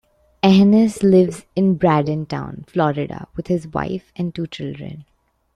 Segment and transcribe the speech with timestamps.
[0.41, 5.05] Ehnes lives in Bradenton, Florida with his wife and two children.